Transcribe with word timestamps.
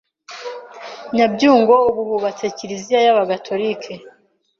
Nyabyungo 1.15 1.73
ubu 1.89 2.01
hubatse 2.09 2.45
kiriziya 2.55 2.99
y’Abagatolika. 3.05 3.91